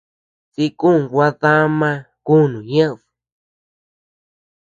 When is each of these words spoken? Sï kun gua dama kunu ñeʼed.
Sï 0.53 0.65
kun 0.79 0.97
gua 1.11 1.27
dama 1.41 1.91
kunu 2.25 2.59
ñeʼed. 2.71 2.99